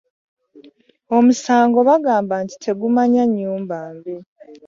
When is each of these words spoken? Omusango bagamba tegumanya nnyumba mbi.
Omusango 1.17 1.79
bagamba 1.89 2.35
tegumanya 2.63 3.23
nnyumba 3.27 3.77
mbi. 3.95 4.15